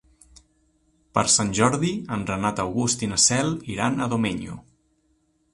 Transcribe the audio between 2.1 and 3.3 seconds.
en Renat August i na